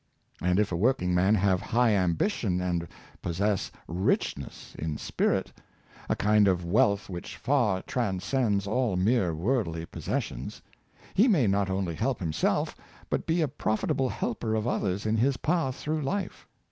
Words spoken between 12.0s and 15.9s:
himself, but be a profitable helper of others in his path